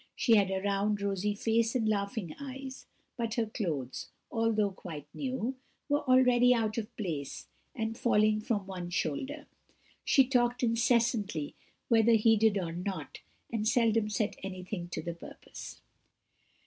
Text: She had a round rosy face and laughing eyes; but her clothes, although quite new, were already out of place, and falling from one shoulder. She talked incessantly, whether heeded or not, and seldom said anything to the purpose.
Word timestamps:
She 0.15 0.35
had 0.35 0.49
a 0.49 0.63
round 0.63 0.99
rosy 0.99 1.35
face 1.35 1.75
and 1.75 1.87
laughing 1.87 2.33
eyes; 2.39 2.87
but 3.17 3.35
her 3.35 3.45
clothes, 3.45 4.09
although 4.31 4.71
quite 4.71 5.05
new, 5.13 5.57
were 5.87 6.01
already 6.09 6.55
out 6.55 6.79
of 6.79 6.97
place, 6.97 7.45
and 7.75 7.95
falling 7.95 8.41
from 8.41 8.65
one 8.65 8.89
shoulder. 8.89 9.45
She 10.03 10.25
talked 10.25 10.63
incessantly, 10.63 11.53
whether 11.87 12.13
heeded 12.13 12.57
or 12.57 12.71
not, 12.71 13.19
and 13.53 13.67
seldom 13.67 14.09
said 14.09 14.37
anything 14.41 14.87
to 14.87 15.03
the 15.03 15.13
purpose. 15.13 15.81